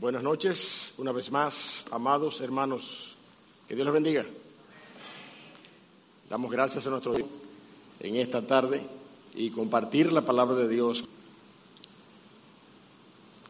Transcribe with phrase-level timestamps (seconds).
[0.00, 3.14] Buenas noches, una vez más, amados hermanos.
[3.68, 4.24] Que Dios los bendiga.
[6.30, 7.28] Damos gracias a nuestro Dios
[8.00, 8.80] en esta tarde
[9.34, 11.04] y compartir la palabra de Dios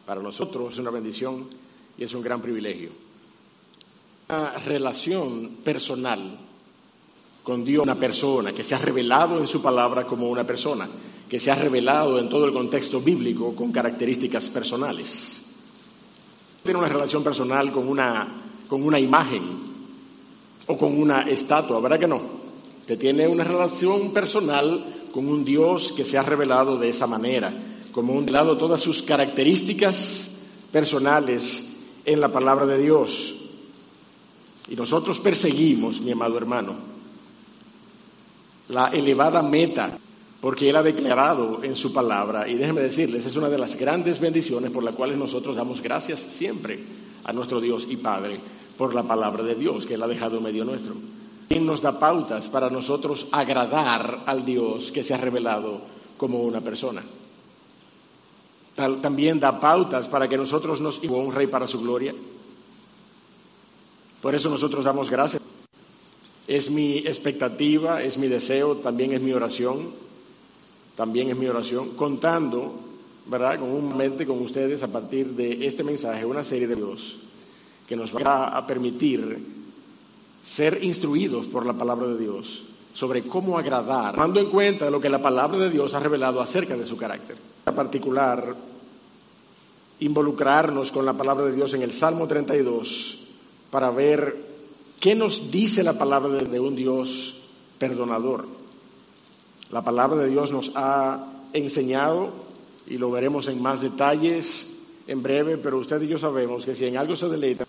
[0.05, 1.47] para nosotros es una bendición
[1.97, 2.89] y es un gran privilegio.
[4.27, 6.37] Una relación personal
[7.43, 10.89] con Dios, una persona que se ha revelado en su palabra como una persona,
[11.29, 15.40] que se ha revelado en todo el contexto bíblico con características personales.
[16.63, 18.27] Tiene una relación personal con una,
[18.67, 19.41] con una imagen
[20.67, 22.21] o con una estatua, ¿verdad que no?
[22.85, 27.53] Que tiene una relación personal con un Dios que se ha revelado de esa manera,
[27.91, 30.29] como un lado todas sus características
[30.71, 31.67] personales
[32.05, 33.35] en la palabra de Dios.
[34.69, 36.75] Y nosotros perseguimos, mi amado hermano,
[38.69, 39.97] la elevada meta,
[40.41, 44.19] porque Él ha declarado en su palabra, y déjenme decirles, es una de las grandes
[44.19, 46.79] bendiciones por las cuales nosotros damos gracias siempre
[47.23, 48.39] a nuestro Dios y Padre
[48.75, 50.95] por la palabra de Dios que Él ha dejado en medio nuestro.
[51.47, 55.81] Él nos da pautas para nosotros agradar al Dios que se ha revelado
[56.17, 57.03] como una persona.
[58.75, 62.15] También da pautas para que nosotros nos un rey para su gloria.
[64.21, 65.43] Por eso nosotros damos gracias.
[66.47, 69.89] Es mi expectativa, es mi deseo, también es mi oración,
[70.95, 72.73] también es mi oración, contando,
[73.25, 77.17] ¿verdad?, con ustedes a partir de este mensaje, una serie de Dios
[77.87, 79.37] que nos va a permitir
[80.43, 85.09] ser instruidos por la palabra de Dios sobre cómo agradar, tomando en cuenta lo que
[85.09, 87.37] la palabra de Dios ha revelado acerca de su carácter.
[87.65, 88.55] En particular,
[89.99, 93.19] involucrarnos con la palabra de Dios en el Salmo 32
[93.69, 94.35] para ver
[94.99, 97.35] qué nos dice la palabra de un Dios
[97.77, 98.60] perdonador.
[99.71, 102.29] La palabra de Dios nos ha enseñado,
[102.87, 104.67] y lo veremos en más detalles
[105.07, 107.65] en breve, pero usted y yo sabemos que si en algo se deleita,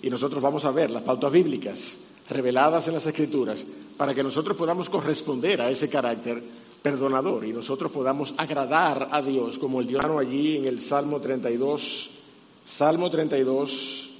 [0.00, 1.98] y nosotros vamos a ver las pautas bíblicas
[2.30, 3.64] reveladas en las Escrituras,
[3.98, 6.42] para que nosotros podamos corresponder a ese carácter
[6.80, 12.10] perdonador y nosotros podamos agradar a Dios, como el Dios allí en el Salmo 32.
[12.64, 14.10] Salmo 32,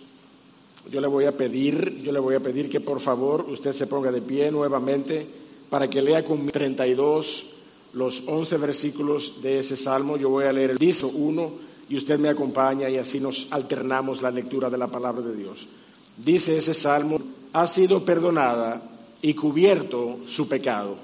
[0.90, 3.86] yo le voy a pedir, yo le voy a pedir que por favor usted se
[3.86, 5.41] ponga de pie nuevamente
[5.72, 7.46] para que lea con 32
[7.94, 10.18] los 11 versículos de ese salmo.
[10.18, 11.52] Yo voy a leer el diso 1
[11.88, 15.66] y usted me acompaña y así nos alternamos la lectura de la palabra de Dios.
[16.14, 17.18] Dice ese salmo,
[17.54, 18.82] ha sido perdonada
[19.22, 20.98] y cubierto su pecado.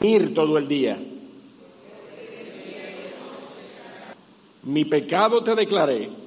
[0.00, 0.96] Ir todo el día.
[4.62, 6.22] Mi pecado te declaré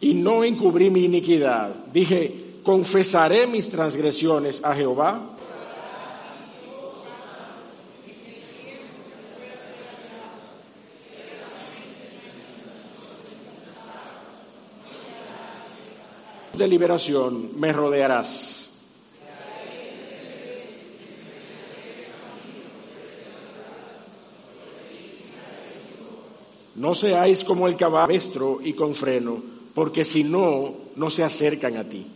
[0.00, 1.74] y no encubrí mi iniquidad.
[1.92, 5.36] Dije, confesaré mis transgresiones a Jehová
[16.56, 18.72] de liberación me rodearás.
[26.74, 31.84] No seáis como el caballo y con freno, porque si no, no se acercan a
[31.84, 32.06] ti.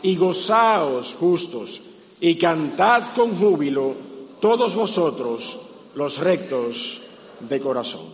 [0.00, 1.82] Y gozaos justos,
[2.18, 3.94] y cantad con júbilo
[4.40, 5.58] todos vosotros
[5.94, 7.02] los rectos
[7.40, 8.06] de corazón.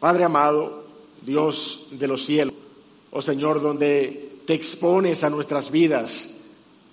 [0.00, 0.84] Padre amado,
[1.20, 2.54] Dios de los cielos,
[3.10, 6.34] oh Señor, donde te expones a nuestras vidas,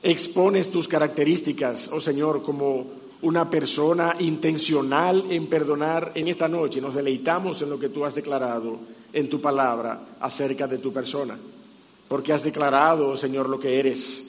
[0.03, 6.81] expones tus características, oh Señor, como una persona intencional en perdonar en esta noche.
[6.81, 8.79] Nos deleitamos en lo que tú has declarado
[9.13, 11.37] en tu palabra acerca de tu persona.
[12.07, 14.25] Porque has declarado, Señor, lo que eres.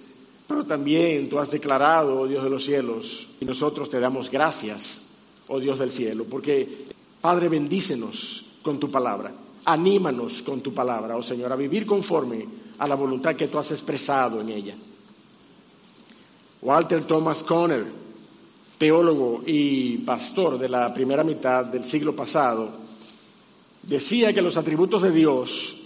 [0.46, 5.00] Pero también tú has declarado, oh Dios de los cielos, y nosotros te damos gracias,
[5.48, 6.86] oh Dios del cielo, porque
[7.22, 9.32] Padre, bendícenos con tu palabra.
[9.64, 12.44] Anímanos con tu palabra, oh Señor, a vivir conforme
[12.78, 14.74] a la voluntad que tú has expresado en ella.
[16.60, 17.86] Walter Thomas Conner,
[18.78, 22.70] teólogo y pastor de la primera mitad del siglo pasado,
[23.82, 25.76] decía que los atributos de Dios,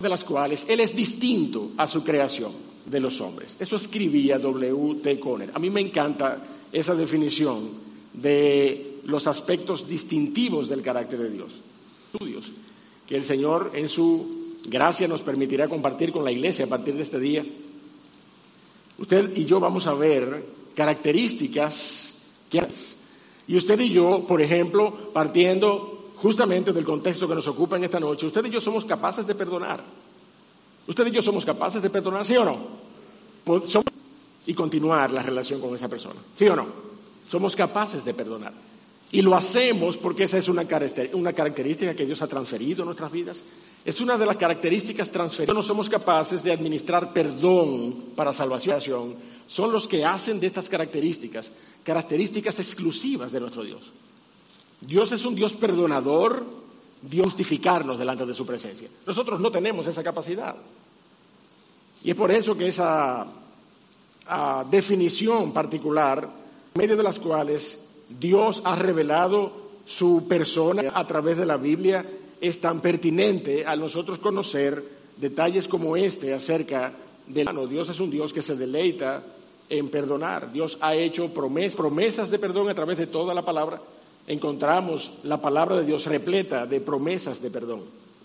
[0.00, 2.52] de las cuales Él es distinto a su creación
[2.84, 3.56] de los hombres.
[3.58, 5.00] Eso escribía W.
[5.02, 5.20] T.
[5.20, 5.50] Conner.
[5.54, 7.70] A mí me encanta esa definición
[8.12, 11.52] de los aspectos distintivos del carácter de Dios.
[12.12, 12.50] Estudios
[13.06, 17.02] que el Señor en su gracia nos permitirá compartir con la iglesia a partir de
[17.02, 17.44] este día.
[18.98, 20.44] Usted y yo vamos a ver
[20.74, 22.05] características
[23.48, 28.00] y usted y yo, por ejemplo, partiendo justamente del contexto que nos ocupa en esta
[28.00, 29.82] noche, usted y yo somos capaces de perdonar.
[30.86, 32.58] Usted y yo somos capaces de perdonar, ¿sí o no?
[34.46, 36.66] Y continuar la relación con esa persona, ¿sí o no?
[37.28, 38.52] Somos capaces de perdonar.
[39.12, 43.42] Y lo hacemos porque esa es una característica que Dios ha transferido en nuestras vidas.
[43.84, 45.54] Es una de las características transferidas.
[45.54, 49.14] No somos capaces de administrar perdón para salvación.
[49.46, 51.52] Son los que hacen de estas características
[51.86, 53.80] características exclusivas de nuestro Dios.
[54.80, 56.44] Dios es un Dios perdonador,
[57.00, 58.88] Dios justificarnos delante de su presencia.
[59.06, 60.56] Nosotros no tenemos esa capacidad.
[62.02, 63.24] Y es por eso que esa
[64.26, 66.28] ah, definición particular,
[66.74, 69.52] en medio de las cuales Dios ha revelado
[69.86, 72.04] su persona a través de la Biblia,
[72.40, 74.82] es tan pertinente a nosotros conocer
[75.16, 76.92] detalles como este acerca
[77.26, 79.22] del Dios es un Dios que se deleita
[79.68, 80.52] en perdonar.
[80.52, 83.80] Dios ha hecho promesas de perdón a través de toda la palabra.
[84.26, 87.82] Encontramos la palabra de Dios repleta de promesas de perdón.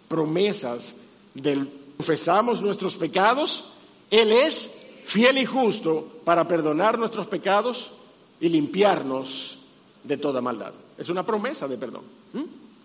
[0.08, 0.96] Promesas
[1.34, 1.68] del
[1.98, 3.64] confesamos nuestros pecados,
[4.10, 4.72] Él es
[5.04, 7.92] fiel y justo para perdonar nuestros pecados
[8.40, 9.60] y limpiarnos
[10.04, 10.74] de toda maldad.
[10.98, 12.04] Es una promesa de perdón.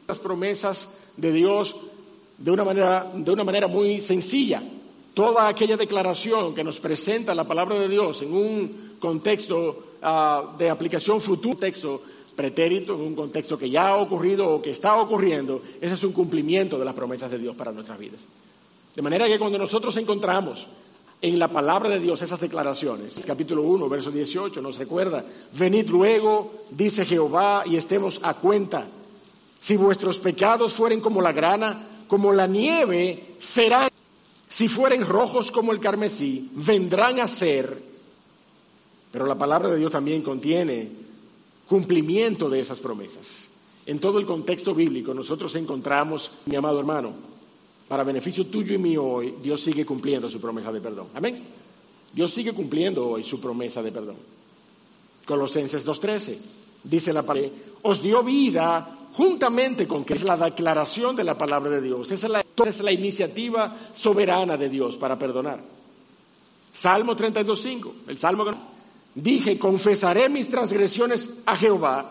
[0.07, 1.75] Las promesas de Dios
[2.39, 4.63] de una manera, de una manera muy sencilla.
[5.15, 10.69] Toda aquella declaración que nos presenta la palabra de Dios en un contexto ah, de
[10.69, 12.03] aplicación futura, texto
[12.37, 16.13] pretérito, en un contexto que ya ha ocurrido o que está ocurriendo, ese es un
[16.13, 18.21] cumplimiento de las promesas de Dios para nuestras vidas.
[18.95, 20.67] De manera que cuando nosotros encontramos
[21.23, 23.23] en la palabra de Dios esas declaraciones.
[23.27, 25.25] Capítulo 1, verso 18 nos recuerda,
[25.59, 28.87] venid luego, dice Jehová, y estemos a cuenta.
[29.61, 33.91] Si vuestros pecados fueren como la grana, como la nieve, serán.
[34.49, 37.83] Si fueren rojos como el carmesí, vendrán a ser.
[39.11, 40.91] Pero la palabra de Dios también contiene
[41.67, 43.49] cumplimiento de esas promesas.
[43.87, 47.13] En todo el contexto bíblico nosotros encontramos, mi amado hermano,
[47.89, 51.09] para beneficio tuyo y mío hoy, Dios sigue cumpliendo su promesa de perdón.
[51.15, 51.43] Amén.
[52.13, 54.17] Dios sigue cumpliendo hoy su promesa de perdón.
[55.25, 56.39] Colosenses 2.13
[56.85, 57.51] dice la palabra,
[57.83, 62.11] os dio vida juntamente con que es la declaración de la palabra de Dios.
[62.11, 65.63] Esa es la, es la iniciativa soberana de Dios para perdonar.
[66.73, 68.51] Salmo 32.5, el salmo que
[69.15, 72.11] dije, confesaré mis transgresiones a Jehová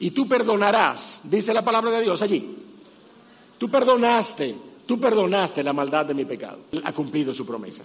[0.00, 2.56] y tú perdonarás, dice la palabra de Dios allí.
[3.58, 4.56] Tú perdonaste
[4.86, 6.58] Tú perdonaste la maldad de mi pecado.
[6.72, 7.84] Él ha cumplido su promesa.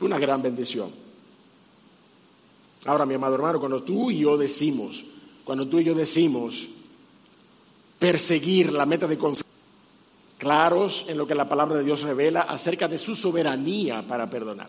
[0.00, 0.90] Una gran bendición.
[2.86, 5.04] Ahora, mi amado hermano, cuando tú y yo decimos,
[5.44, 6.66] cuando tú y yo decimos
[7.98, 9.50] perseguir la meta de confianza,
[10.38, 14.68] claros en lo que la palabra de Dios revela acerca de su soberanía para perdonar.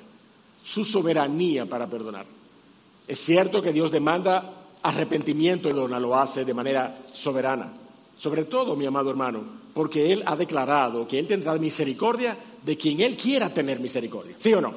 [0.63, 2.25] Su soberanía para perdonar.
[3.07, 4.53] Es cierto que Dios demanda
[4.83, 7.71] arrepentimiento y lo hace de manera soberana.
[8.21, 13.01] Sobre todo, mi amado hermano, porque Él ha declarado que Él tendrá misericordia de quien
[13.01, 14.35] Él quiera tener misericordia.
[14.37, 14.71] ¿Sí o no?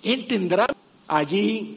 [0.00, 0.68] Él tendrá
[1.08, 1.76] allí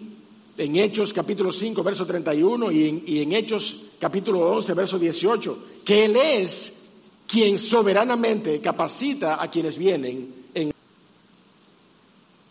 [0.56, 5.58] en Hechos capítulo 5, verso 31 y en, y en Hechos capítulo 11, verso 18,
[5.84, 6.72] que Él es
[7.26, 10.72] quien soberanamente capacita a quienes vienen en...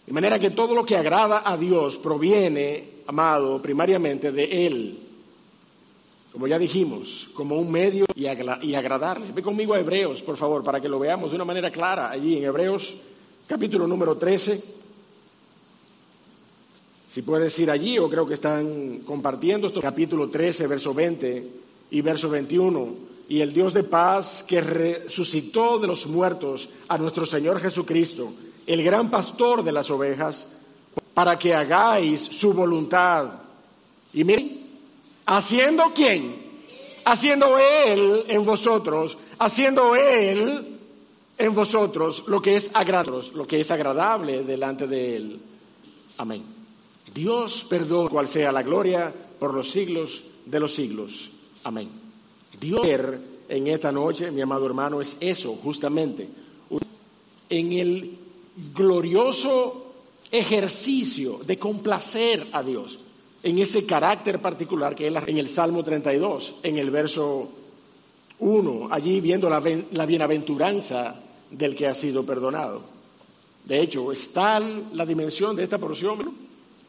[0.07, 4.99] De manera que todo lo que agrada a Dios proviene, amado, primariamente de Él
[6.35, 9.31] como ya dijimos, como un medio y, agradarle.
[9.33, 12.37] Ve conmigo a Hebreos, por favor, para que lo veamos de una manera clara allí
[12.37, 12.93] en Hebreos,
[13.47, 14.61] capítulo número 13.
[17.09, 21.51] Si puedes ir allí, o creo que están compartiendo esto, capítulo 13, verso 20
[21.93, 22.95] y verso 21.
[23.29, 28.33] Y el Dios de paz que resucitó de los muertos a nuestro Señor Jesucristo,
[28.67, 30.49] el gran pastor de las ovejas,
[31.15, 33.35] para que hagáis su voluntad.
[34.13, 34.64] Y miren,
[35.27, 36.43] ¿Haciendo quién?
[37.05, 40.79] Haciendo Él en vosotros, haciendo Él
[41.37, 45.41] en vosotros lo que es agradable, lo que es agradable delante de Él.
[46.19, 46.45] Amén.
[47.13, 51.31] Dios perdona cual sea la gloria por los siglos de los siglos.
[51.65, 51.89] Amén.
[52.59, 52.81] Dios
[53.49, 56.29] en esta noche, mi amado hermano, es eso justamente.
[57.49, 58.19] En el
[58.75, 59.93] glorioso
[60.31, 62.99] ejercicio de complacer a Dios
[63.45, 67.51] en ese carácter particular que es en el Salmo 32, en el verso
[68.39, 71.15] 1, allí viendo la, bienaventuranza
[71.51, 72.81] del que ha sido perdonado.
[73.67, 76.21] De hecho, es tal la dimensión de esta porción,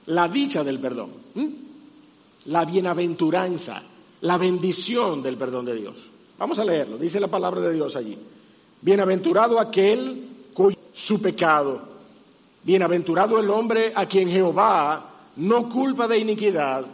[0.06, 1.10] la dicha del perdón,
[2.46, 3.84] la bienaventuranza,
[4.22, 5.96] la bendición del perdón de Dios.
[6.38, 8.18] Vamos a leerlo, dice la palabra de Dios allí.
[8.82, 11.82] Bienaventurado aquel cuyo su pecado,
[12.64, 16.86] bienaventurado el hombre a quien Jehová no culpa de iniquidad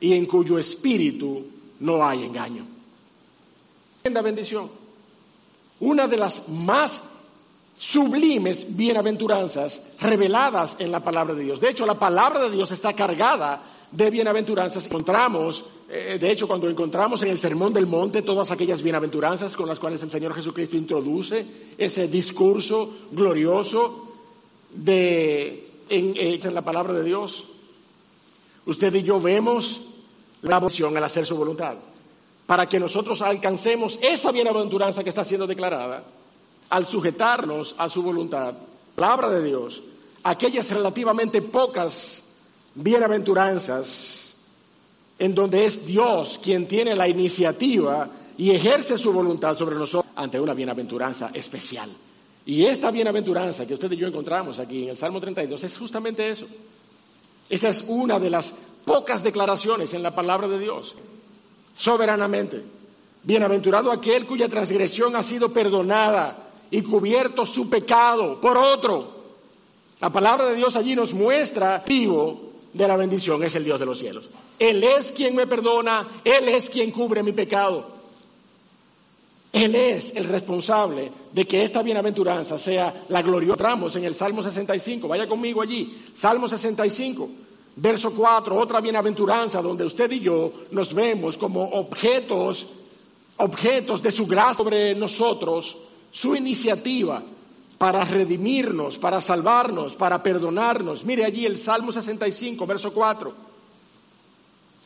[0.00, 1.44] y en cuyo espíritu
[1.80, 2.66] no hay engaño.
[4.02, 4.70] Tremenda bendición.
[5.80, 7.02] Una de las más
[7.76, 11.60] sublimes bienaventuranzas reveladas en la palabra de Dios.
[11.60, 14.84] De hecho, la palabra de Dios está cargada de bienaventuranzas.
[14.84, 19.66] Encontramos, eh, de hecho, cuando encontramos en el Sermón del Monte todas aquellas bienaventuranzas con
[19.66, 24.08] las cuales el Señor Jesucristo introduce ese discurso glorioso
[24.70, 27.44] de en, en la palabra de Dios.
[28.66, 29.80] Usted y yo vemos
[30.42, 31.76] la vocación al hacer su voluntad,
[32.46, 36.02] para que nosotros alcancemos esa bienaventuranza que está siendo declarada
[36.70, 38.54] al sujetarnos a su voluntad,
[38.94, 39.82] palabra de Dios,
[40.22, 42.22] aquellas relativamente pocas
[42.74, 44.36] bienaventuranzas
[45.18, 50.40] en donde es Dios quien tiene la iniciativa y ejerce su voluntad sobre nosotros ante
[50.40, 51.90] una bienaventuranza especial.
[52.46, 56.30] Y esta bienaventuranza que usted y yo encontramos aquí en el Salmo 32 es justamente
[56.30, 56.46] eso.
[57.50, 58.54] Esa es una de las
[58.84, 60.94] pocas declaraciones en la palabra de Dios,
[61.74, 62.62] soberanamente.
[63.22, 69.20] Bienaventurado aquel cuya transgresión ha sido perdonada y cubierto su pecado por otro.
[70.00, 73.86] La palabra de Dios allí nos muestra vivo de la bendición, es el Dios de
[73.86, 74.28] los cielos.
[74.58, 77.99] Él es quien me perdona, Él es quien cubre mi pecado.
[79.52, 83.50] Él es el responsable de que esta bienaventuranza sea la gloria.
[83.50, 87.28] Entramos en el Salmo 65, vaya conmigo allí, Salmo 65,
[87.76, 92.68] verso 4, otra bienaventuranza donde usted y yo nos vemos como objetos,
[93.38, 95.76] objetos de su gracia sobre nosotros,
[96.12, 97.20] su iniciativa
[97.76, 101.04] para redimirnos, para salvarnos, para perdonarnos.
[101.04, 103.34] Mire allí el Salmo 65, verso 4,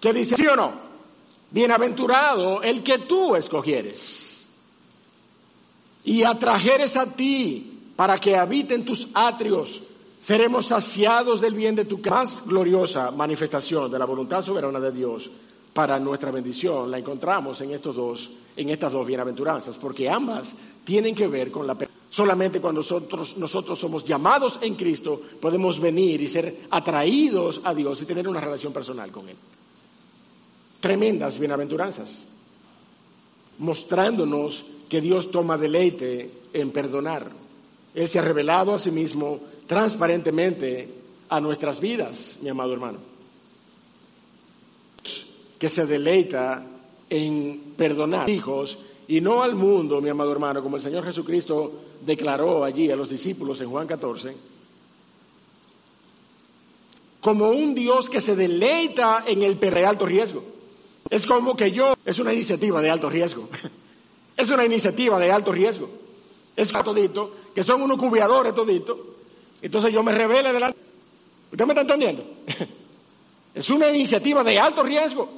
[0.00, 0.73] que dice, ¿sí o no?
[1.50, 4.25] Bienaventurado el que tú escogieres
[6.04, 9.82] y atrajeres a ti para que habiten tus atrios.
[10.20, 15.30] Seremos saciados del bien de tu más gloriosa manifestación de la voluntad soberana de Dios
[15.75, 21.14] para nuestra bendición la encontramos en estos dos, en estas dos bienaventuranzas, porque ambas tienen
[21.14, 21.76] que ver con la
[22.08, 28.00] solamente cuando nosotros, nosotros somos llamados en Cristo podemos venir y ser atraídos a Dios
[28.00, 29.37] y tener una relación personal con Él.
[30.78, 32.28] Tremendas bienaventuranzas,
[33.58, 37.31] mostrándonos que Dios toma deleite en perdonar.
[37.95, 40.88] Él se ha revelado a sí mismo transparentemente
[41.29, 43.14] a nuestras vidas, mi amado hermano
[45.64, 46.62] que se deleita
[47.09, 48.76] en perdonar hijos
[49.09, 51.73] y no al mundo, mi amado hermano, como el Señor Jesucristo
[52.05, 54.37] declaró allí a los discípulos en Juan 14,
[57.21, 60.45] como un Dios que se deleita en el de alto riesgo.
[61.09, 63.49] Es como que yo, es una iniciativa de alto riesgo.
[64.37, 65.91] Es una iniciativa de alto riesgo.
[66.57, 69.17] Es todito, que son unos cubiadores todito.
[69.61, 70.79] Entonces yo me revele delante.
[71.50, 72.25] ¿Usted me está entendiendo?
[73.55, 75.29] Es una iniciativa de alto riesgo.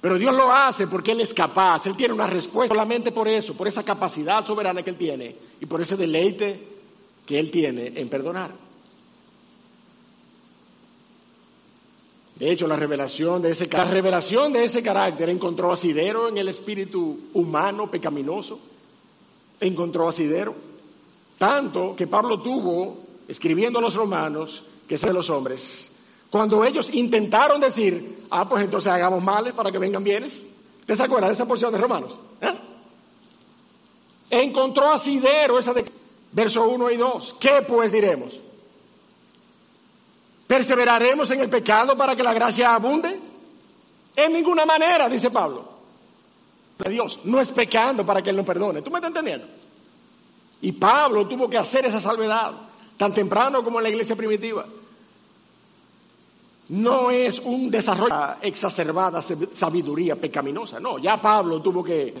[0.00, 3.54] Pero Dios lo hace porque Él es capaz, Él tiene una respuesta solamente por eso,
[3.54, 6.68] por esa capacidad soberana que Él tiene y por ese deleite
[7.26, 8.69] que Él tiene en perdonar.
[12.40, 16.48] De hecho, la revelación de ese, la revelación de ese carácter encontró asidero en el
[16.48, 18.58] espíritu humano pecaminoso,
[19.60, 20.54] encontró asidero,
[21.36, 22.96] tanto que Pablo tuvo,
[23.28, 25.90] escribiendo a los romanos, que es de los hombres,
[26.30, 30.32] cuando ellos intentaron decir, ah, pues entonces hagamos males para que vengan bienes.
[30.80, 32.14] ¿Usted se acuerda de esa porción de Romanos?
[32.40, 32.58] ¿Eh?
[34.30, 35.84] Encontró asidero esa de
[36.32, 37.36] verso 1 y 2.
[37.38, 38.32] ¿Qué pues diremos?
[40.50, 43.20] ¿Perseveraremos en el pecado para que la gracia abunde?
[44.16, 45.78] En ninguna manera, dice Pablo.
[46.88, 48.82] Dios no es pecando para que Él no perdone.
[48.82, 49.46] ¿Tú me estás entendiendo?
[50.62, 52.52] Y Pablo tuvo que hacer esa salvedad,
[52.96, 54.66] tan temprano como en la iglesia primitiva
[56.70, 62.14] no es un desarrollo exacerbada sabiduría pecaminosa, no, ya Pablo tuvo que,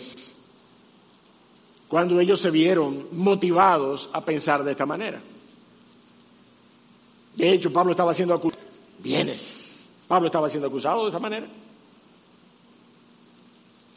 [1.88, 5.20] cuando ellos se vieron motivados a pensar de esta manera.
[7.40, 8.62] De hecho, Pablo estaba siendo acusado,
[8.98, 11.46] bienes, Pablo estaba siendo acusado de esa manera.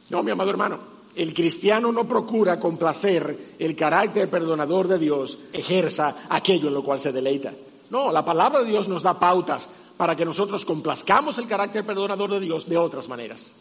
[0.09, 0.79] No, mi amado hermano,
[1.13, 7.01] el cristiano no procura complacer el carácter perdonador de Dios, ejerza aquello en lo cual
[7.01, 7.51] se deleita.
[7.89, 12.31] No, la palabra de Dios nos da pautas para que nosotros complazcamos el carácter perdonador
[12.31, 13.51] de Dios de otras maneras.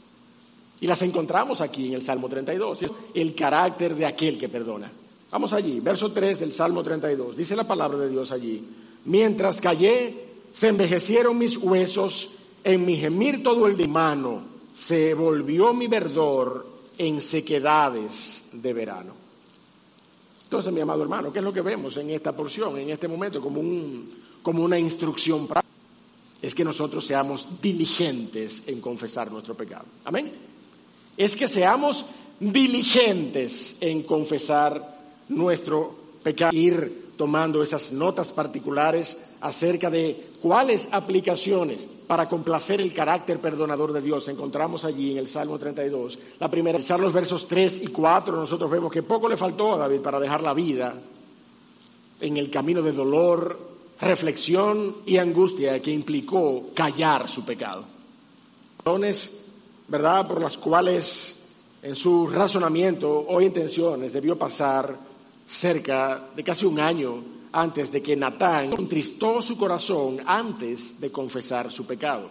[0.80, 2.78] Y las encontramos aquí en el Salmo 32,
[3.14, 4.92] el carácter de aquel que perdona.
[5.32, 7.36] Vamos allí, verso 3 del Salmo 32.
[7.36, 8.62] Dice la palabra de Dios allí.
[9.06, 12.30] Mientras callé, se envejecieron mis huesos,
[12.62, 14.42] en mi gemir todo el de mano,
[14.74, 19.14] se volvió mi verdor en sequedades de verano.
[20.44, 23.40] Entonces, mi amado hermano, ¿qué es lo que vemos en esta porción, en este momento,
[23.40, 23.62] como,
[24.42, 25.62] como una instrucción práctica?
[26.42, 29.84] es que nosotros seamos diligentes en confesar nuestro pecado.
[30.04, 30.32] Amén.
[31.16, 32.04] Es que seamos
[32.40, 34.91] diligentes en confesar
[35.28, 43.38] nuestro pecado, ir tomando esas notas particulares acerca de cuáles aplicaciones para complacer el carácter
[43.38, 46.18] perdonador de Dios encontramos allí en el Salmo 32.
[46.38, 50.00] La primera, los versos 3 y 4, nosotros vemos que poco le faltó a David
[50.00, 50.94] para dejar la vida
[52.20, 53.58] en el camino de dolor,
[54.00, 57.84] reflexión y angustia que implicó callar su pecado.
[58.78, 59.32] Razones,
[59.88, 61.38] ¿verdad?, por las cuales
[61.82, 65.12] en su razonamiento o intenciones debió pasar
[65.46, 67.22] cerca de casi un año
[67.52, 72.30] antes de que Natán contristó su corazón antes de confesar su pecado.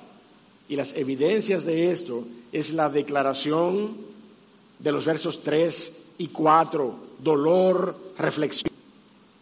[0.67, 3.95] Y las evidencias de esto es la declaración
[4.79, 8.71] de los versos 3 y 4, dolor, reflexión.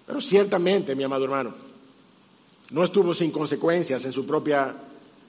[0.06, 1.54] Pero ciertamente, mi amado hermano,
[2.72, 4.76] no estuvo sin consecuencias en su propia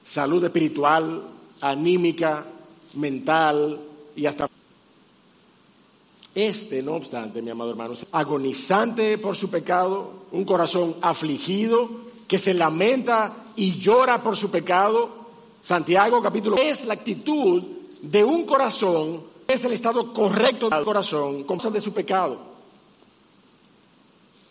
[0.03, 1.21] salud espiritual,
[1.61, 2.45] anímica,
[2.95, 3.79] mental
[4.15, 4.47] y hasta
[6.33, 11.89] este, no obstante, mi amado hermano, agonizante por su pecado, un corazón afligido,
[12.27, 15.09] que se lamenta y llora por su pecado.
[15.61, 17.63] Santiago capítulo es la actitud
[18.01, 22.51] de un corazón, es el estado correcto del corazón, como de su pecado.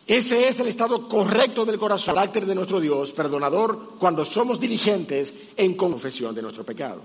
[0.06, 4.60] Ese es el estado correcto del corazón, el carácter de nuestro Dios, perdonador, cuando somos
[4.60, 7.00] diligentes en confesión de nuestro pecado.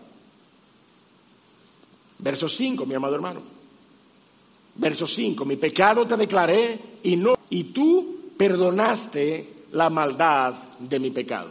[2.17, 3.41] Verso 5, mi amado hermano.
[4.75, 11.11] Verso 5, mi pecado te declaré y no, y tú perdonaste la maldad de mi
[11.11, 11.49] pecado.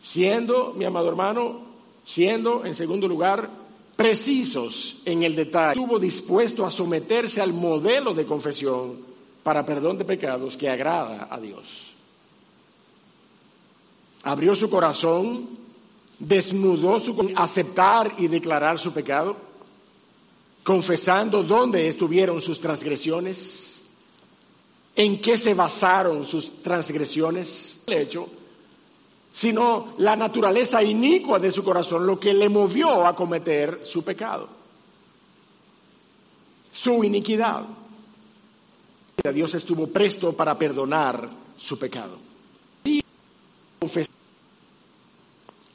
[0.00, 1.60] Siendo, mi amado hermano,
[2.04, 3.50] siendo, en segundo lugar,
[3.94, 8.98] precisos en el detalle, estuvo dispuesto a someterse al modelo de confesión
[9.42, 11.64] para perdón de pecados que agrada a Dios.
[14.22, 15.48] Abrió su corazón,
[16.18, 19.36] desnudó su aceptar y declarar su pecado
[20.64, 23.82] confesando dónde estuvieron sus transgresiones,
[24.96, 28.26] en qué se basaron sus transgresiones, el hecho,
[29.32, 34.48] sino la naturaleza inicua de su corazón, lo que le movió a cometer su pecado,
[36.72, 37.64] su iniquidad.
[39.32, 42.18] Dios estuvo presto para perdonar su pecado.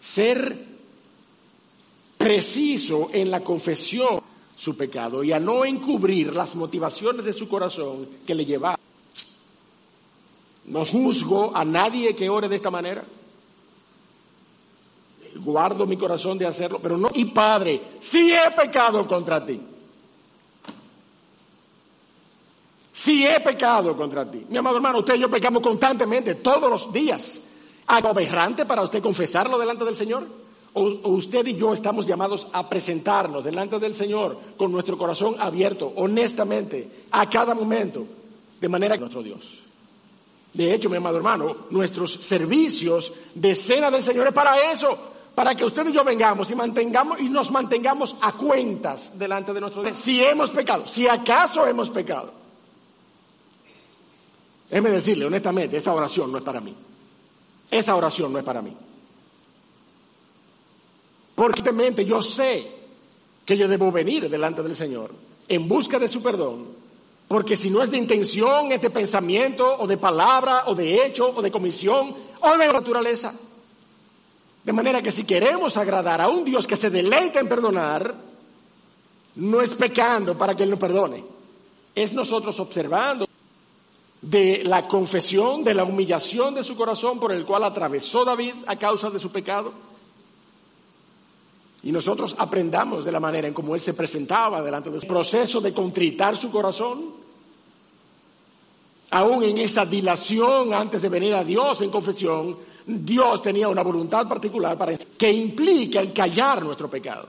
[0.01, 0.65] Ser
[2.17, 4.28] preciso en la confesión
[4.59, 8.77] su pecado y a no encubrir las motivaciones de su corazón que le llevaron.
[10.65, 13.05] No juzgo a nadie que ore de esta manera.
[15.35, 17.07] Guardo mi corazón de hacerlo, pero no.
[17.13, 19.61] Y Padre, si he pecado contra ti.
[22.91, 24.45] Si he pecado contra ti.
[24.49, 27.39] Mi amado hermano, usted y yo pecamos constantemente, todos los días.
[27.87, 30.38] ¿Algo aberrante para usted confesarlo delante del Señor?
[30.73, 35.91] O, usted y yo estamos llamados a presentarnos delante del Señor con nuestro corazón abierto,
[35.95, 38.05] honestamente, a cada momento,
[38.59, 39.39] de manera que nuestro Dios.
[40.53, 44.97] De hecho, mi amado hermano, nuestros servicios de cena del Señor es para eso,
[45.35, 49.61] para que usted y yo vengamos y mantengamos y nos mantengamos a cuentas delante de
[49.61, 49.99] nuestro Dios.
[49.99, 52.33] Si hemos pecado, si acaso hemos pecado.
[54.69, 56.75] Déjeme decirle honestamente, esa oración no es para mí.
[57.71, 58.75] Esa oración no es para mí.
[61.39, 61.63] Porque
[62.05, 62.69] yo sé
[63.45, 65.11] que yo debo venir delante del Señor
[65.47, 66.67] en busca de su perdón,
[67.29, 71.31] porque si no es de intención, es de pensamiento, o de palabra, o de hecho,
[71.33, 73.33] o de comisión, o de naturaleza.
[74.65, 78.13] De manera que si queremos agradar a un Dios que se deleita en perdonar,
[79.35, 81.23] no es pecando para que Él nos perdone,
[81.95, 83.25] es nosotros observando
[84.21, 88.75] de la confesión, de la humillación de su corazón por el cual atravesó David a
[88.75, 89.87] causa de su pecado,
[91.83, 95.71] y nosotros aprendamos de la manera en cómo Él se presentaba delante del proceso de
[95.71, 97.13] contritar su corazón,
[99.11, 104.27] aún en esa dilación antes de venir a Dios en confesión, Dios tenía una voluntad
[104.27, 107.27] particular para que implica el callar nuestro pecado.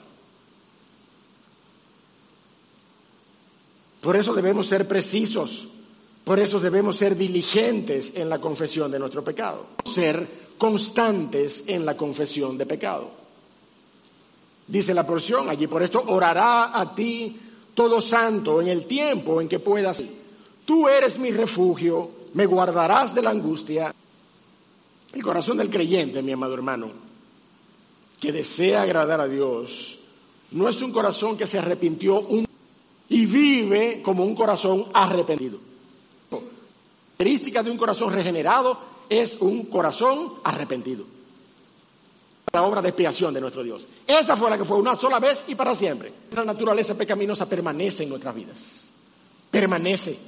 [4.00, 5.68] Por eso debemos ser precisos,
[6.24, 11.96] por eso debemos ser diligentes en la confesión de nuestro pecado, ser constantes en la
[11.96, 13.20] confesión de pecado.
[14.70, 17.36] Dice la porción allí, por esto orará a ti
[17.74, 20.00] todo santo en el tiempo en que puedas.
[20.64, 23.92] Tú eres mi refugio, me guardarás de la angustia.
[25.12, 26.88] El corazón del creyente, mi amado hermano,
[28.20, 29.98] que desea agradar a Dios,
[30.52, 32.22] no es un corazón que se arrepintió
[33.08, 35.58] y vive como un corazón arrepentido.
[36.30, 36.38] La
[37.18, 38.78] característica de un corazón regenerado
[39.08, 41.19] es un corazón arrepentido
[42.52, 43.86] la obra de expiación de nuestro Dios.
[44.06, 46.12] Esa fue la que fue una sola vez y para siempre.
[46.34, 48.90] La naturaleza pecaminosa permanece en nuestras vidas.
[49.50, 50.18] Permanece.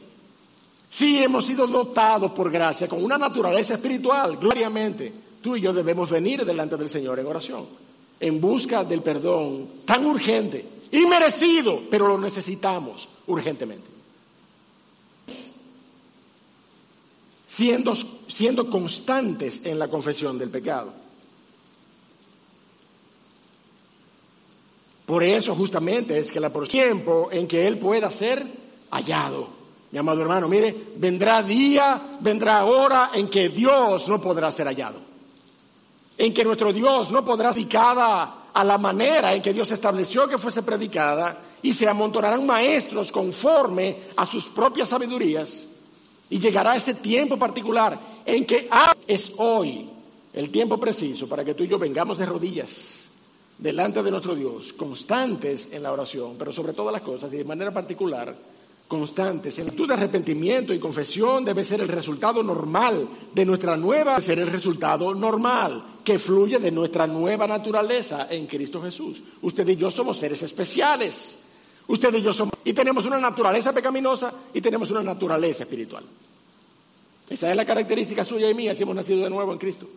[0.88, 6.10] Si hemos sido dotados por gracia con una naturaleza espiritual, gloriamente, tú y yo debemos
[6.10, 7.66] venir delante del Señor en oración,
[8.20, 13.90] en busca del perdón tan urgente y merecido, pero lo necesitamos urgentemente.
[17.48, 17.94] Siendo,
[18.28, 21.01] siendo constantes en la confesión del pecado.
[25.12, 28.46] Por eso justamente es que la por tiempo en que Él pueda ser
[28.90, 29.46] hallado.
[29.90, 35.00] Mi amado hermano, mire, vendrá día, vendrá hora en que Dios no podrá ser hallado.
[36.16, 40.26] En que nuestro Dios no podrá ser predicada a la manera en que Dios estableció
[40.26, 45.68] que fuese predicada y se amontonarán maestros conforme a sus propias sabidurías.
[46.30, 48.66] Y llegará ese tiempo particular en que
[49.06, 49.90] es hoy
[50.32, 53.01] el tiempo preciso para que tú y yo vengamos de rodillas
[53.58, 57.44] delante de nuestro Dios, constantes en la oración, pero sobre todas las cosas y de
[57.44, 58.34] manera particular,
[58.92, 64.20] constantes en actitud de arrepentimiento y confesión debe ser el resultado normal de nuestra nueva,
[64.20, 69.22] ser el resultado normal que fluye de nuestra nueva naturaleza en Cristo Jesús.
[69.40, 71.38] Usted y yo somos seres especiales.
[71.86, 76.04] Usted y yo somos, y tenemos una naturaleza pecaminosa y tenemos una naturaleza espiritual.
[77.30, 79.88] Esa es la característica suya y mía si hemos nacido de nuevo en Cristo.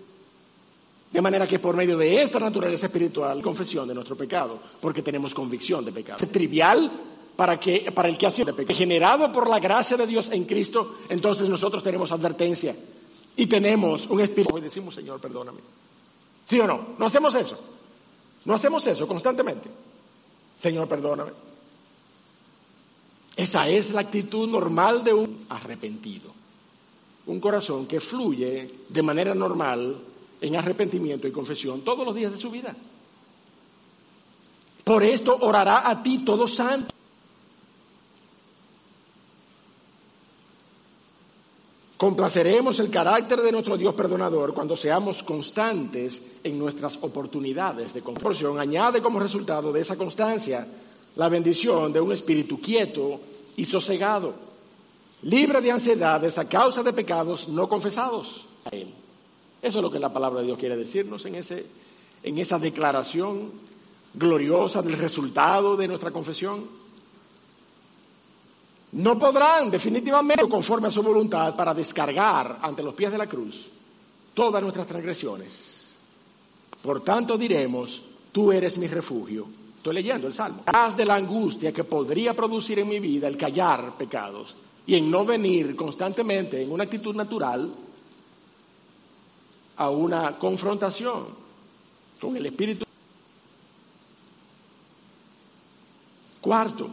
[1.15, 5.33] De manera que por medio de esta naturaleza espiritual, confesión de nuestro pecado, porque tenemos
[5.33, 6.17] convicción de pecado.
[6.21, 6.91] Es trivial
[7.37, 8.77] para, el que ha sido pecado.
[8.77, 12.75] Generado por la gracia de Dios en Cristo, entonces nosotros tenemos advertencia
[13.37, 14.57] y tenemos un espíritu.
[14.57, 15.61] Y decimos, Señor, perdóname.
[16.49, 16.95] ¿Sí o no?
[16.99, 17.57] No hacemos eso.
[18.43, 19.69] No hacemos eso constantemente.
[20.59, 21.31] Señor, perdóname.
[23.37, 26.29] Esa es la actitud normal de un arrepentido.
[27.27, 29.95] Un corazón que fluye de manera normal
[30.41, 32.75] en arrepentimiento y confesión todos los días de su vida.
[34.83, 36.93] Por esto orará a ti todo santo.
[41.97, 48.59] Complaceremos el carácter de nuestro Dios perdonador cuando seamos constantes en nuestras oportunidades de conversión.
[48.59, 50.67] Añade como resultado de esa constancia
[51.15, 53.19] la bendición de un espíritu quieto
[53.55, 54.33] y sosegado,
[55.23, 59.04] libre de ansiedades a causa de pecados no confesados a Él.
[59.65, 61.65] Eso es lo que la palabra de Dios quiere decirnos en, ese,
[62.21, 63.51] en esa declaración
[64.13, 66.67] gloriosa del resultado de nuestra confesión.
[68.91, 73.65] No podrán definitivamente, conforme a su voluntad, para descargar ante los pies de la cruz
[74.35, 75.95] todas nuestras transgresiones.
[76.83, 79.47] Por tanto diremos, tú eres mi refugio.
[79.77, 80.61] Estoy leyendo el Salmo.
[80.67, 85.09] Haz de la angustia que podría producir en mi vida el callar pecados y en
[85.09, 87.73] no venir constantemente en una actitud natural
[89.77, 91.27] a una confrontación
[92.19, 92.85] con el Espíritu.
[96.41, 96.89] Cuarto,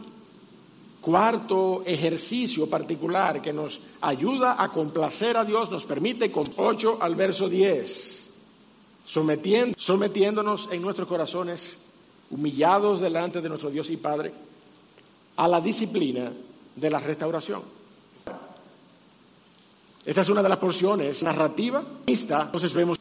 [0.99, 7.15] cuarto ejercicio particular que nos ayuda a complacer a Dios, nos permite con 8 al
[7.15, 8.31] verso 10,
[9.05, 11.77] sometiendo, sometiéndonos en nuestros corazones,
[12.31, 14.33] humillados delante de nuestro Dios y Padre,
[15.35, 16.31] a la disciplina
[16.75, 17.82] de la restauración.
[20.05, 21.83] Esta es una de las porciones narrativa.
[22.05, 22.99] Entonces vemos,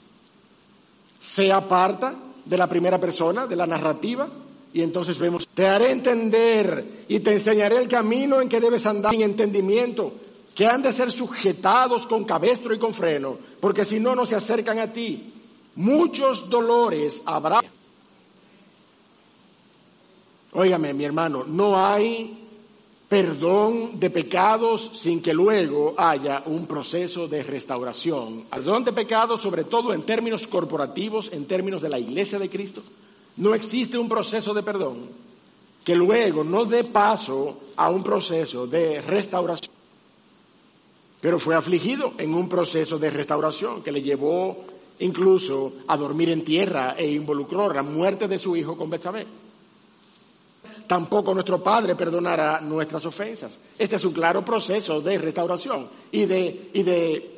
[1.21, 4.29] se aparta de la primera persona, de la narrativa,
[4.73, 9.13] y entonces vemos, te haré entender y te enseñaré el camino en que debes andar
[9.13, 10.13] sin entendimiento,
[10.55, 14.35] que han de ser sujetados con cabestro y con freno, porque si no, no se
[14.35, 15.33] acercan a ti.
[15.75, 17.61] Muchos dolores habrá.
[20.53, 22.42] Óigame, mi hermano, no hay
[23.13, 28.45] perdón de pecados sin que luego haya un proceso de restauración.
[28.49, 32.83] Perdón de pecados, sobre todo en términos corporativos, en términos de la iglesia de Cristo.
[33.37, 35.11] No existe un proceso de perdón
[35.85, 39.75] que luego no dé paso a un proceso de restauración.
[41.21, 44.65] Pero fue afligido en un proceso de restauración que le llevó
[45.01, 49.27] incluso a dormir en tierra e involucró la muerte de su hijo con Betsabé
[50.93, 53.59] tampoco nuestro Padre perdonará nuestras ofensas.
[53.79, 57.31] Este es un claro proceso de restauración y de,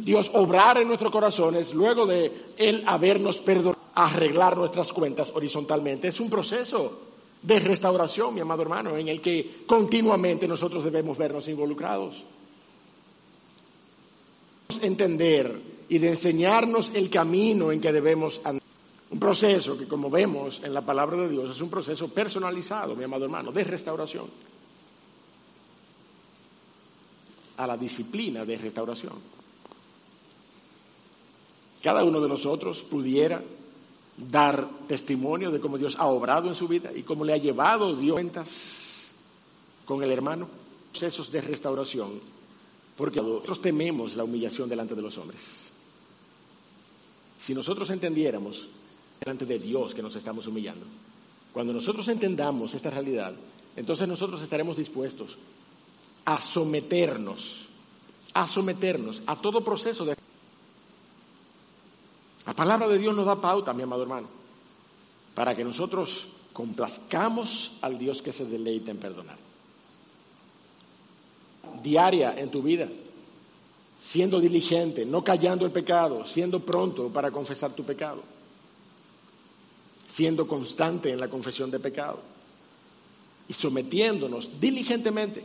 [0.00, 6.06] Dios obrar en nuestros corazones luego de Él habernos perdonado, arreglar nuestras cuentas horizontalmente.
[6.06, 7.00] Es un proceso
[7.42, 12.22] de restauración, mi amado hermano, en el que continuamente nosotros debemos vernos involucrados.
[14.80, 18.61] Entender y de enseñarnos el camino en que debemos andar.
[19.12, 23.04] Un proceso que, como vemos en la palabra de Dios, es un proceso personalizado, mi
[23.04, 24.24] amado hermano, de restauración.
[27.58, 29.12] A la disciplina de restauración.
[31.82, 33.42] Cada uno de nosotros pudiera
[34.16, 37.94] dar testimonio de cómo Dios ha obrado en su vida y cómo le ha llevado
[37.94, 39.12] Dios cuentas
[39.84, 40.48] con el hermano.
[40.90, 42.20] Procesos de restauración
[42.96, 45.40] Porque nosotros tememos la humillación delante de los hombres.
[47.40, 48.68] Si nosotros entendiéramos
[49.24, 50.84] delante de Dios que nos estamos humillando,
[51.52, 53.32] cuando nosotros entendamos esta realidad,
[53.76, 55.36] entonces nosotros estaremos dispuestos
[56.24, 57.66] a someternos,
[58.34, 60.16] a someternos a todo proceso de...
[62.46, 64.28] La palabra de Dios nos da pauta, mi amado hermano,
[65.34, 69.38] para que nosotros complazcamos al Dios que se deleita en perdonar.
[71.82, 72.88] Diaria en tu vida,
[74.02, 78.22] siendo diligente, no callando el pecado, siendo pronto para confesar tu pecado,
[80.12, 82.20] siendo constante en la confesión de pecado
[83.48, 85.42] y sometiéndonos diligentemente,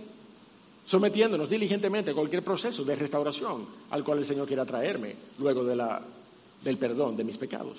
[0.86, 5.76] sometiéndonos diligentemente a cualquier proceso de restauración al cual el Señor quiera traerme luego de
[5.76, 6.02] la,
[6.62, 7.78] del perdón de mis pecados.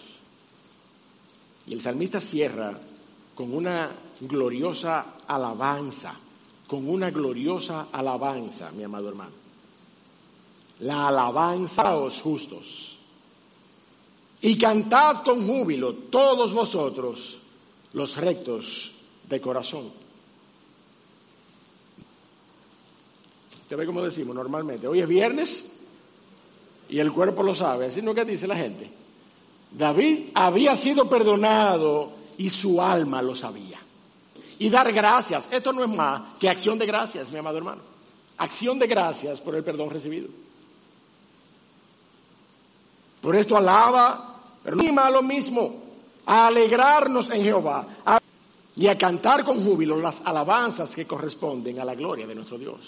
[1.66, 2.78] Y el salmista cierra
[3.34, 6.14] con una gloriosa alabanza,
[6.66, 9.32] con una gloriosa alabanza, mi amado hermano.
[10.80, 12.97] La alabanza a los justos.
[14.40, 17.38] Y cantad con júbilo todos vosotros
[17.92, 18.92] los rectos
[19.28, 19.90] de corazón.
[23.68, 24.86] ¿Te ve como decimos normalmente?
[24.86, 25.70] Hoy es viernes
[26.88, 28.90] y el cuerpo lo sabe, así no que dice la gente.
[29.70, 33.78] David había sido perdonado y su alma lo sabía.
[34.58, 37.82] Y dar gracias, esto no es más que acción de gracias, mi amado hermano.
[38.38, 40.28] Acción de gracias por el perdón recibido.
[43.20, 45.82] Por esto alaba, pero no lo mismo,
[46.26, 47.86] a alegrarnos en Jehová
[48.76, 52.80] y a cantar con júbilo las alabanzas que corresponden a la gloria de nuestro Dios.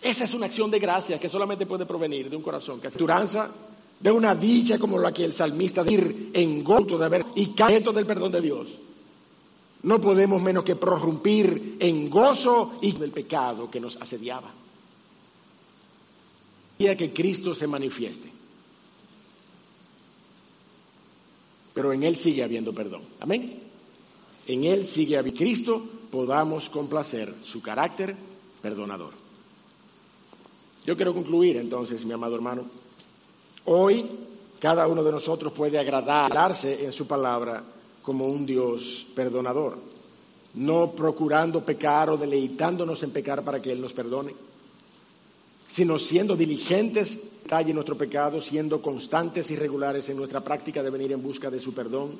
[0.00, 3.48] Esa es una acción de gracia que solamente puede provenir de un corazón que turanza
[4.00, 7.92] de una dicha como la que el salmista ir en gozo de haber y caeto
[7.92, 8.68] del perdón de Dios.
[9.84, 14.50] No podemos menos que prorrumpir en gozo y del pecado que nos asediaba.
[16.78, 18.31] Y que Cristo se manifieste.
[21.82, 23.02] Pero en Él sigue habiendo perdón.
[23.18, 23.58] Amén.
[24.46, 28.14] En Él sigue habiendo Cristo, podamos complacer su carácter
[28.62, 29.10] perdonador.
[30.86, 32.66] Yo quiero concluir entonces, mi amado hermano
[33.64, 34.08] Hoy
[34.60, 37.64] cada uno de nosotros puede agradarse en su palabra
[38.00, 39.76] como un Dios perdonador,
[40.54, 44.32] no procurando pecar o deleitándonos en pecar para que Él nos perdone,
[45.68, 47.18] sino siendo diligentes
[47.60, 51.60] en nuestro pecado, siendo constantes y regulares en nuestra práctica de venir en busca de
[51.60, 52.18] su perdón,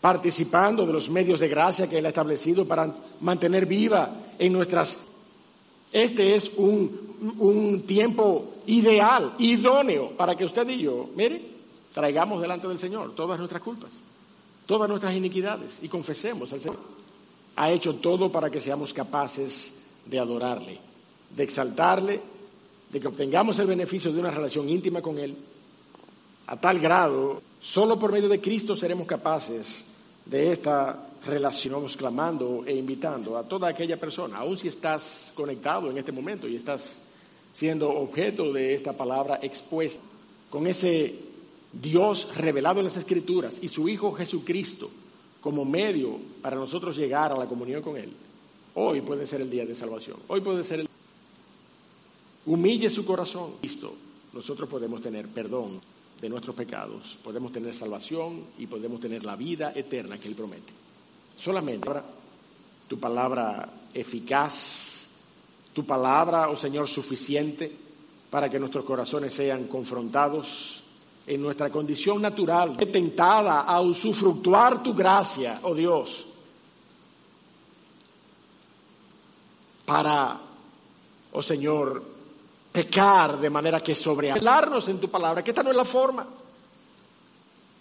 [0.00, 4.98] participando de los medios de gracia que Él ha establecido para mantener viva en nuestras
[5.92, 11.42] este es un, tiempo ideal, idóneo, para que usted y yo, mire,
[11.92, 13.90] traigamos delante del Señor todas nuestras culpas,
[14.66, 16.80] todas nuestras iniquidades y confesemos al Señor.
[17.56, 19.74] Ha hecho todo para que seamos capaces
[20.06, 20.78] de adorarle,
[21.36, 22.22] de exaltarle,
[22.92, 25.34] de que obtengamos el beneficio de una relación íntima con Él.
[26.46, 29.84] A tal grado, solo por medio de Cristo seremos capaces
[30.26, 35.98] de esta relacionamos clamando e invitando a toda aquella persona, aun si estás conectado en
[35.98, 36.98] este momento y estás
[37.52, 40.02] siendo objeto de esta palabra expuesta,
[40.50, 41.14] con ese
[41.72, 44.90] Dios revelado en las Escrituras y su Hijo Jesucristo
[45.40, 48.12] como medio para nosotros llegar a la comunión con Él.
[48.74, 50.18] Hoy puede ser el día de salvación.
[50.28, 50.88] Hoy puede ser el...
[52.46, 53.54] Humille su corazón.
[53.60, 53.94] Cristo,
[54.32, 55.80] nosotros podemos tener perdón
[56.20, 60.72] de nuestros pecados, podemos tener salvación y podemos tener la vida eterna que Él promete.
[61.38, 61.88] Solamente
[62.88, 65.06] tu palabra eficaz,
[65.72, 67.72] tu palabra, oh Señor, suficiente
[68.30, 70.82] para que nuestros corazones sean confrontados
[71.26, 76.26] en nuestra condición natural, tentada a usufructuar tu gracia, oh Dios,
[79.84, 80.40] para,
[81.32, 82.11] oh Señor,
[82.72, 86.26] pecar de manera que sobrehablarnos en tu palabra, que esta no es la forma.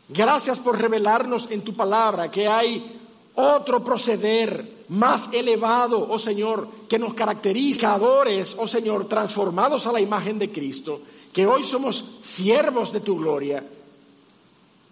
[0.10, 3.00] Gracias por revelarnos en tu palabra que hay
[3.36, 10.38] otro proceder más elevado, oh Señor, que nos caracteriza, oh Señor, transformados a la imagen
[10.38, 11.02] de Cristo,
[11.32, 13.64] que hoy somos siervos de tu gloria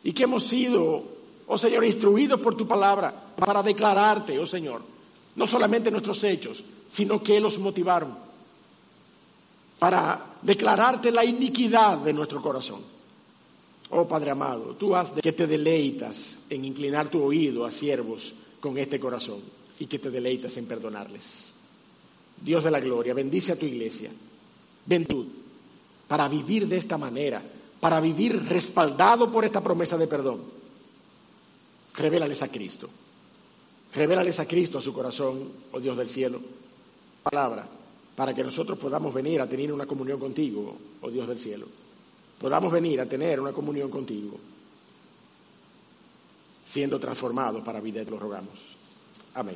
[0.02, 1.04] y que hemos sido,
[1.46, 4.82] oh Señor, instruidos por tu palabra para declararte, oh Señor,
[5.36, 8.29] no solamente nuestros hechos, sino que los motivaron
[9.80, 12.82] para declararte la iniquidad de nuestro corazón.
[13.92, 18.34] Oh Padre amado, tú has de que te deleitas en inclinar tu oído a siervos
[18.60, 19.40] con este corazón
[19.80, 21.54] y que te deleitas en perdonarles.
[22.42, 24.12] Dios de la gloria, bendice a tu iglesia.
[24.86, 25.26] Ventud
[26.08, 27.42] para vivir de esta manera,
[27.80, 30.42] para vivir respaldado por esta promesa de perdón.
[31.96, 32.90] Revélales a Cristo.
[33.94, 36.40] Revélales a Cristo a su corazón, oh Dios del cielo.
[37.24, 37.79] Palabra
[38.20, 41.68] para que nosotros podamos venir a tener una comunión contigo, oh Dios del cielo.
[42.38, 44.38] Podamos venir a tener una comunión contigo,
[46.66, 48.60] siendo transformados para vida, te lo rogamos.
[49.36, 49.56] Amén.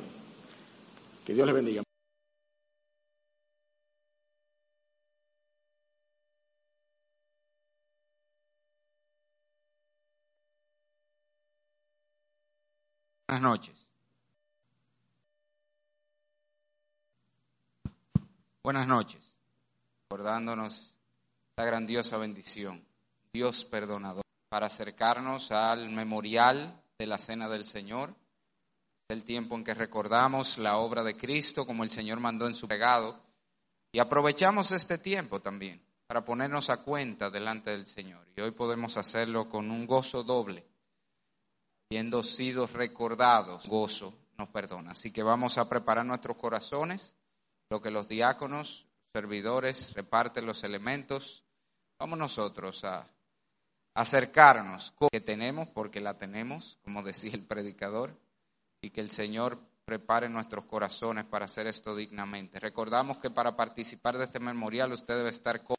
[1.26, 1.82] Que Dios les bendiga.
[13.28, 13.93] Buenas noches.
[18.64, 19.30] Buenas noches.
[20.08, 20.96] Recordándonos
[21.54, 22.82] la grandiosa bendición,
[23.30, 28.14] Dios perdonador, para acercarnos al memorial de la Cena del Señor.
[29.10, 32.66] el tiempo en que recordamos la obra de Cristo como el Señor mandó en su
[32.66, 33.20] pegado.
[33.92, 38.26] Y aprovechamos este tiempo también para ponernos a cuenta delante del Señor.
[38.34, 40.64] Y hoy podemos hacerlo con un gozo doble
[41.90, 44.92] habiendo sido recordados, gozo nos perdona.
[44.92, 47.14] Así que vamos a preparar nuestros corazones,
[47.70, 51.44] lo que los diáconos, servidores reparten los elementos.
[51.98, 53.08] Vamos nosotros a
[53.94, 58.18] acercarnos que tenemos, porque la tenemos, como decía el predicador,
[58.82, 62.58] y que el Señor prepare nuestros corazones para hacer esto dignamente.
[62.58, 65.73] Recordamos que para participar de este memorial usted debe estar con